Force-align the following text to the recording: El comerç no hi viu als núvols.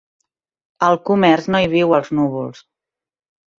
El 0.87 0.97
comerç 1.09 1.49
no 1.55 1.63
hi 1.67 1.71
viu 1.75 1.95
als 2.01 2.11
núvols. 2.23 2.67